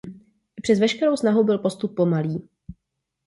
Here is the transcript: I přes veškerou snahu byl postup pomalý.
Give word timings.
I 0.57 0.61
přes 0.61 0.79
veškerou 0.79 1.17
snahu 1.17 1.43
byl 1.43 1.57
postup 1.57 1.95
pomalý. 1.95 2.49